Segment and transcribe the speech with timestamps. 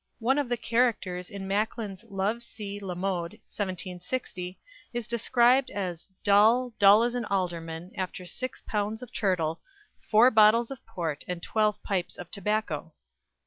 [0.17, 4.57] One of the characters in Macklin's "Love à la Mode," 1760,
[4.93, 9.61] is described as "dull, dull as an alderman, after six pounds of turtle,
[10.09, 12.95] four bottles of port, and twelve pipes of tobacco."